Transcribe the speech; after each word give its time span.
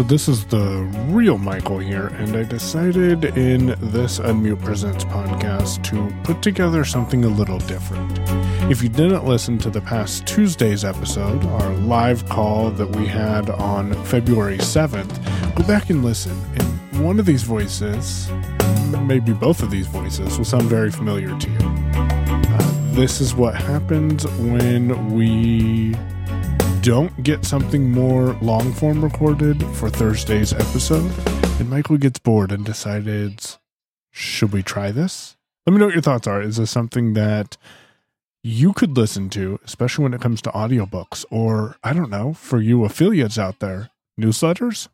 So, 0.00 0.04
this 0.04 0.28
is 0.28 0.46
the 0.46 0.88
real 1.10 1.36
Michael 1.36 1.78
here, 1.78 2.06
and 2.06 2.34
I 2.34 2.42
decided 2.42 3.22
in 3.36 3.76
this 3.92 4.18
Unmute 4.18 4.64
Presents 4.64 5.04
podcast 5.04 5.84
to 5.90 6.10
put 6.24 6.40
together 6.40 6.86
something 6.86 7.26
a 7.26 7.28
little 7.28 7.58
different. 7.58 8.18
If 8.70 8.82
you 8.82 8.88
didn't 8.88 9.26
listen 9.26 9.58
to 9.58 9.68
the 9.68 9.82
past 9.82 10.26
Tuesday's 10.26 10.86
episode, 10.86 11.44
our 11.44 11.74
live 11.74 12.26
call 12.30 12.70
that 12.70 12.96
we 12.96 13.08
had 13.08 13.50
on 13.50 13.92
February 14.06 14.56
7th, 14.56 15.54
go 15.54 15.64
back 15.64 15.90
and 15.90 16.02
listen. 16.02 16.32
And 16.56 17.04
one 17.04 17.20
of 17.20 17.26
these 17.26 17.42
voices, 17.42 18.30
maybe 19.02 19.34
both 19.34 19.62
of 19.62 19.70
these 19.70 19.86
voices, 19.86 20.38
will 20.38 20.46
sound 20.46 20.62
very 20.62 20.90
familiar 20.90 21.38
to 21.38 21.50
you. 21.50 21.58
Uh, 21.92 22.72
this 22.94 23.20
is 23.20 23.34
what 23.34 23.54
happens 23.54 24.26
when 24.38 25.12
we 25.12 25.94
don't 26.82 27.22
get 27.22 27.44
something 27.44 27.90
more 27.90 28.32
long 28.40 28.72
form 28.72 29.04
recorded 29.04 29.62
for 29.76 29.90
Thursday's 29.90 30.54
episode, 30.54 31.12
and 31.60 31.68
Michael 31.68 31.98
gets 31.98 32.18
bored 32.18 32.50
and 32.50 32.64
decides, 32.64 33.58
should 34.10 34.52
we 34.52 34.62
try 34.62 34.90
this? 34.90 35.36
Let 35.66 35.74
me 35.74 35.78
know 35.78 35.86
what 35.86 35.94
your 35.94 36.02
thoughts 36.02 36.26
are. 36.26 36.40
Is 36.40 36.56
this 36.56 36.70
something 36.70 37.12
that 37.12 37.58
you 38.42 38.72
could 38.72 38.96
listen 38.96 39.28
to, 39.30 39.60
especially 39.62 40.04
when 40.04 40.14
it 40.14 40.22
comes 40.22 40.40
to 40.42 40.50
audiobooks, 40.50 41.26
or 41.30 41.76
I 41.84 41.92
don't 41.92 42.08
know, 42.08 42.32
for 42.32 42.58
you 42.62 42.84
affiliates 42.84 43.38
out 43.38 43.58
there, 43.58 43.90
newsletters? 44.18 44.88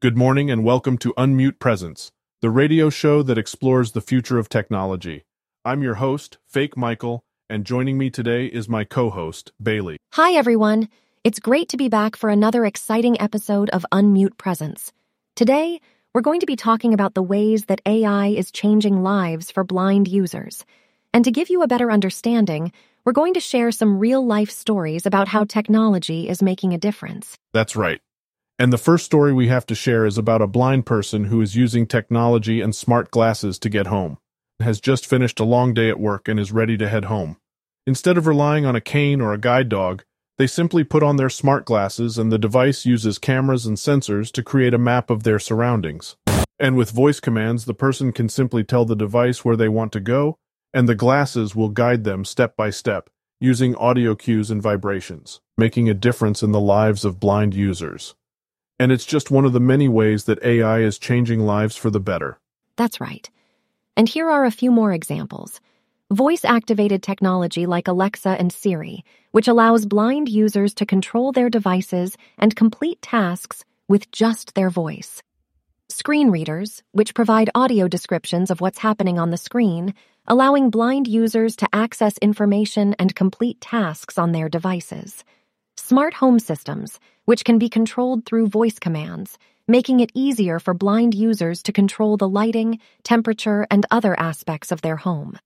Good 0.00 0.16
morning 0.16 0.52
and 0.52 0.62
welcome 0.62 0.98
to 0.98 1.12
Unmute 1.14 1.58
Presents, 1.58 2.12
the 2.42 2.50
radio 2.50 2.90
show 2.90 3.24
that 3.24 3.38
explores 3.38 3.90
the 3.90 4.00
future 4.00 4.38
of 4.38 4.48
technology. 4.48 5.24
I'm 5.64 5.82
your 5.82 5.94
host, 5.94 6.38
Fake 6.46 6.76
Michael, 6.76 7.24
and 7.50 7.64
joining 7.64 7.98
me 7.98 8.08
today 8.08 8.46
is 8.46 8.68
my 8.68 8.84
co 8.84 9.10
host, 9.10 9.50
Bailey. 9.60 9.96
Hi, 10.12 10.32
everyone. 10.34 10.88
It's 11.24 11.40
great 11.40 11.70
to 11.70 11.78
be 11.78 11.88
back 11.88 12.16
for 12.16 12.28
another 12.28 12.66
exciting 12.66 13.18
episode 13.18 13.70
of 13.70 13.86
Unmute 13.90 14.36
Presents. 14.36 14.92
Today, 15.36 15.80
we're 16.12 16.20
going 16.20 16.40
to 16.40 16.46
be 16.46 16.54
talking 16.54 16.92
about 16.92 17.14
the 17.14 17.22
ways 17.22 17.64
that 17.64 17.80
AI 17.86 18.26
is 18.26 18.52
changing 18.52 19.02
lives 19.02 19.50
for 19.50 19.64
blind 19.64 20.06
users. 20.06 20.66
And 21.14 21.24
to 21.24 21.30
give 21.30 21.48
you 21.48 21.62
a 21.62 21.66
better 21.66 21.90
understanding, 21.90 22.72
we're 23.06 23.12
going 23.14 23.32
to 23.32 23.40
share 23.40 23.72
some 23.72 23.98
real 23.98 24.26
life 24.26 24.50
stories 24.50 25.06
about 25.06 25.28
how 25.28 25.44
technology 25.44 26.28
is 26.28 26.42
making 26.42 26.74
a 26.74 26.78
difference. 26.78 27.38
That's 27.54 27.74
right. 27.74 28.02
And 28.58 28.70
the 28.70 28.76
first 28.76 29.06
story 29.06 29.32
we 29.32 29.48
have 29.48 29.64
to 29.68 29.74
share 29.74 30.04
is 30.04 30.18
about 30.18 30.42
a 30.42 30.46
blind 30.46 30.84
person 30.84 31.24
who 31.24 31.40
is 31.40 31.56
using 31.56 31.86
technology 31.86 32.60
and 32.60 32.76
smart 32.76 33.10
glasses 33.10 33.58
to 33.60 33.70
get 33.70 33.86
home, 33.86 34.18
has 34.60 34.78
just 34.78 35.06
finished 35.06 35.40
a 35.40 35.44
long 35.44 35.72
day 35.72 35.88
at 35.88 35.98
work 35.98 36.28
and 36.28 36.38
is 36.38 36.52
ready 36.52 36.76
to 36.76 36.86
head 36.86 37.06
home. 37.06 37.38
Instead 37.86 38.18
of 38.18 38.26
relying 38.26 38.66
on 38.66 38.76
a 38.76 38.80
cane 38.82 39.22
or 39.22 39.32
a 39.32 39.38
guide 39.38 39.70
dog, 39.70 40.04
they 40.36 40.46
simply 40.46 40.82
put 40.82 41.02
on 41.02 41.16
their 41.16 41.30
smart 41.30 41.64
glasses 41.64 42.18
and 42.18 42.32
the 42.32 42.38
device 42.38 42.84
uses 42.84 43.18
cameras 43.18 43.66
and 43.66 43.76
sensors 43.76 44.32
to 44.32 44.42
create 44.42 44.74
a 44.74 44.78
map 44.78 45.10
of 45.10 45.22
their 45.22 45.38
surroundings. 45.38 46.16
And 46.58 46.76
with 46.76 46.90
voice 46.90 47.20
commands, 47.20 47.64
the 47.64 47.74
person 47.74 48.12
can 48.12 48.28
simply 48.28 48.64
tell 48.64 48.84
the 48.84 48.96
device 48.96 49.44
where 49.44 49.56
they 49.56 49.68
want 49.68 49.92
to 49.92 50.00
go, 50.00 50.36
and 50.72 50.88
the 50.88 50.94
glasses 50.94 51.54
will 51.54 51.68
guide 51.68 52.04
them 52.04 52.24
step 52.24 52.56
by 52.56 52.70
step, 52.70 53.10
using 53.40 53.76
audio 53.76 54.14
cues 54.14 54.50
and 54.50 54.62
vibrations, 54.62 55.40
making 55.56 55.88
a 55.88 55.94
difference 55.94 56.42
in 56.42 56.52
the 56.52 56.60
lives 56.60 57.04
of 57.04 57.20
blind 57.20 57.54
users. 57.54 58.14
And 58.78 58.90
it's 58.90 59.04
just 59.04 59.30
one 59.30 59.44
of 59.44 59.52
the 59.52 59.60
many 59.60 59.88
ways 59.88 60.24
that 60.24 60.42
AI 60.42 60.80
is 60.80 60.98
changing 60.98 61.40
lives 61.40 61.76
for 61.76 61.90
the 61.90 62.00
better. 62.00 62.38
That's 62.76 63.00
right. 63.00 63.28
And 63.96 64.08
here 64.08 64.28
are 64.28 64.44
a 64.44 64.50
few 64.50 64.72
more 64.72 64.92
examples. 64.92 65.60
Voice 66.12 66.44
activated 66.44 67.02
technology 67.02 67.64
like 67.64 67.88
Alexa 67.88 68.28
and 68.28 68.52
Siri, 68.52 69.02
which 69.30 69.48
allows 69.48 69.86
blind 69.86 70.28
users 70.28 70.74
to 70.74 70.84
control 70.84 71.32
their 71.32 71.48
devices 71.48 72.18
and 72.36 72.54
complete 72.54 73.00
tasks 73.00 73.64
with 73.88 74.10
just 74.10 74.54
their 74.54 74.68
voice. 74.68 75.22
Screen 75.88 76.30
readers, 76.30 76.82
which 76.92 77.14
provide 77.14 77.48
audio 77.54 77.88
descriptions 77.88 78.50
of 78.50 78.60
what's 78.60 78.80
happening 78.80 79.18
on 79.18 79.30
the 79.30 79.38
screen, 79.38 79.94
allowing 80.26 80.68
blind 80.68 81.08
users 81.08 81.56
to 81.56 81.68
access 81.72 82.18
information 82.18 82.94
and 82.98 83.14
complete 83.14 83.58
tasks 83.62 84.18
on 84.18 84.32
their 84.32 84.50
devices. 84.50 85.24
Smart 85.78 86.12
home 86.12 86.38
systems, 86.38 87.00
which 87.24 87.46
can 87.46 87.58
be 87.58 87.70
controlled 87.70 88.26
through 88.26 88.48
voice 88.48 88.78
commands, 88.78 89.38
making 89.66 90.00
it 90.00 90.12
easier 90.12 90.58
for 90.58 90.74
blind 90.74 91.14
users 91.14 91.62
to 91.62 91.72
control 91.72 92.18
the 92.18 92.28
lighting, 92.28 92.78
temperature, 93.04 93.66
and 93.70 93.86
other 93.90 94.14
aspects 94.20 94.70
of 94.70 94.82
their 94.82 94.96
home. 94.96 95.38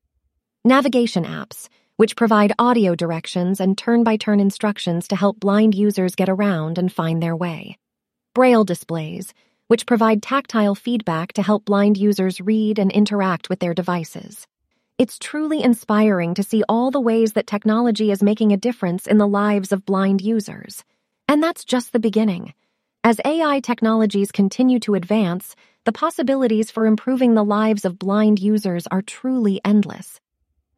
Navigation 0.69 1.25
apps, 1.25 1.71
which 1.97 2.15
provide 2.15 2.53
audio 2.59 2.95
directions 2.95 3.59
and 3.59 3.79
turn 3.79 4.05
by 4.05 4.19
turn 4.19 4.39
instructions 4.39 5.09
to 5.09 5.17
help 5.17 5.41
blind 5.41 5.75
users 5.75 6.15
get 6.15 6.29
around 6.29 6.77
and 6.77 6.93
find 6.93 7.23
their 7.23 7.34
way. 7.34 7.79
Braille 8.34 8.65
displays, 8.65 9.33
which 9.69 9.87
provide 9.87 10.23
tactile 10.23 10.75
feedback 10.75 11.33
to 11.33 11.43
help 11.43 11.65
blind 11.65 11.97
users 11.97 12.39
read 12.43 12.79
and 12.79 12.93
interact 12.93 13.49
with 13.49 13.61
their 13.61 13.73
devices. 13.73 14.47
It's 14.99 15.19
truly 15.19 15.62
inspiring 15.62 16.34
to 16.34 16.43
see 16.43 16.62
all 16.69 16.91
the 16.91 17.00
ways 17.00 17.33
that 17.33 17.47
technology 17.47 18.11
is 18.11 18.23
making 18.23 18.53
a 18.53 18.59
difference 18.59 19.06
in 19.06 19.17
the 19.17 19.27
lives 19.27 19.73
of 19.73 19.87
blind 19.87 20.21
users. 20.21 20.85
And 21.27 21.43
that's 21.43 21.65
just 21.65 21.95
the 21.95 21.99
beginning. 21.99 22.53
As 23.03 23.23
AI 23.25 23.61
technologies 23.61 24.31
continue 24.31 24.81
to 24.81 24.97
advance, 24.97 25.56
the 25.87 25.93
possibilities 25.93 26.71
for 26.71 26.85
improving 26.85 27.33
the 27.33 27.43
lives 27.43 27.87
of 27.87 27.99
blind 27.99 28.39
users 28.39 28.87
are 28.89 29.00
truly 29.00 29.62
endless. 29.65 30.21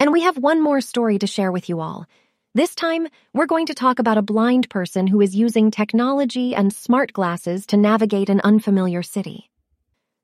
And 0.00 0.12
we 0.12 0.22
have 0.22 0.38
one 0.38 0.62
more 0.62 0.80
story 0.80 1.18
to 1.18 1.26
share 1.26 1.52
with 1.52 1.68
you 1.68 1.80
all. 1.80 2.06
This 2.54 2.74
time, 2.74 3.06
we're 3.34 3.44
going 3.44 3.66
to 3.66 3.74
talk 3.74 3.98
about 3.98 4.16
a 4.16 4.22
blind 4.22 4.70
person 4.70 5.06
who 5.06 5.20
is 5.20 5.36
using 5.36 5.70
technology 5.70 6.54
and 6.54 6.72
smart 6.72 7.12
glasses 7.12 7.66
to 7.66 7.76
navigate 7.76 8.30
an 8.30 8.40
unfamiliar 8.40 9.02
city. 9.02 9.50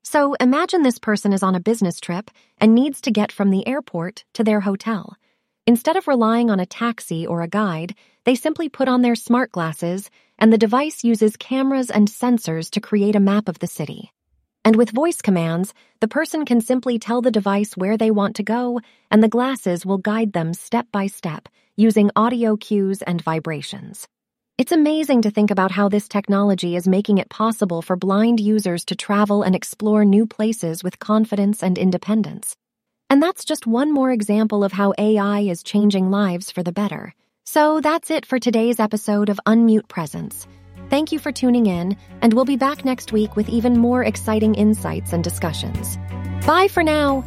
So 0.03 0.33
imagine 0.39 0.81
this 0.81 0.97
person 0.97 1.31
is 1.31 1.43
on 1.43 1.53
a 1.53 1.59
business 1.59 1.99
trip 1.99 2.31
and 2.57 2.73
needs 2.73 3.01
to 3.01 3.11
get 3.11 3.31
from 3.31 3.51
the 3.51 3.67
airport 3.67 4.25
to 4.33 4.43
their 4.43 4.61
hotel. 4.61 5.15
Instead 5.67 5.95
of 5.95 6.07
relying 6.07 6.49
on 6.49 6.59
a 6.59 6.65
taxi 6.65 7.27
or 7.27 7.41
a 7.41 7.47
guide, 7.47 7.93
they 8.23 8.33
simply 8.33 8.69
put 8.69 8.87
on 8.87 9.03
their 9.03 9.15
smart 9.15 9.51
glasses, 9.51 10.09
and 10.39 10.51
the 10.51 10.57
device 10.57 11.03
uses 11.03 11.37
cameras 11.37 11.91
and 11.91 12.07
sensors 12.07 12.71
to 12.71 12.81
create 12.81 13.15
a 13.15 13.19
map 13.19 13.47
of 13.47 13.59
the 13.59 13.67
city. 13.67 14.11
And 14.67 14.75
with 14.75 14.91
voice 14.91 15.21
commands, 15.21 15.73
the 16.01 16.09
person 16.09 16.43
can 16.43 16.59
simply 16.59 16.99
tell 16.99 17.21
the 17.21 17.31
device 17.31 17.77
where 17.77 17.95
they 17.95 18.11
want 18.11 18.35
to 18.35 18.43
go, 18.43 18.81
and 19.09 19.23
the 19.23 19.29
glasses 19.29 19.85
will 19.85 19.97
guide 19.97 20.33
them 20.33 20.53
step 20.53 20.87
by 20.91 21.07
step 21.07 21.47
using 21.77 22.11
audio 22.17 22.57
cues 22.57 23.01
and 23.01 23.21
vibrations. 23.21 24.09
It's 24.57 24.73
amazing 24.73 25.21
to 25.21 25.31
think 25.31 25.51
about 25.51 25.71
how 25.71 25.87
this 25.87 26.09
technology 26.09 26.75
is 26.75 26.85
making 26.85 27.17
it 27.17 27.29
possible 27.29 27.81
for 27.81 27.95
blind 27.95 28.41
users 28.41 28.83
to 28.87 28.95
travel 28.97 29.41
and 29.41 29.55
explore 29.55 30.03
new 30.03 30.27
places 30.27 30.83
with 30.83 30.99
confidence 30.99 31.63
and 31.63 31.77
independence. 31.77 32.53
And 33.09 33.23
that's 33.23 33.45
just 33.45 33.67
one 33.67 33.93
more 33.93 34.11
example 34.11 34.65
of 34.65 34.73
how 34.73 34.93
AI 34.97 35.43
is 35.43 35.63
changing 35.63 36.11
lives 36.11 36.51
for 36.51 36.61
the 36.61 36.73
better. 36.73 37.13
So 37.45 37.79
that's 37.79 38.11
it 38.11 38.25
for 38.25 38.37
today's 38.37 38.81
episode 38.81 39.29
of 39.29 39.39
Unmute 39.45 39.87
Presents. 39.87 40.45
Thank 40.89 41.11
you 41.11 41.19
for 41.19 41.31
tuning 41.31 41.65
in, 41.65 41.97
and 42.21 42.33
we'll 42.33 42.45
be 42.45 42.55
back 42.55 42.85
next 42.85 43.11
week 43.11 43.35
with 43.35 43.49
even 43.49 43.77
more 43.77 44.03
exciting 44.03 44.55
insights 44.55 45.13
and 45.13 45.23
discussions. 45.23 45.97
Bye 46.45 46.67
for 46.69 46.83
now. 46.83 47.25